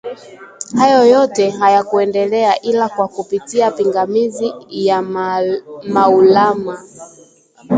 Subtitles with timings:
[0.77, 5.01] Hayo yote hayakuendelea ila kwa kupitia pingamizi ya
[5.87, 6.79] maulamā